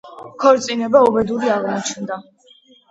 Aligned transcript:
ქორწინება 0.43 1.03
უბედური 1.11 1.55
აღმოჩნდა. 1.59 2.23